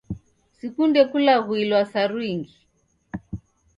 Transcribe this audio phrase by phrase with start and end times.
[0.57, 2.55] Sikunde kulaghuilwa saru ingi.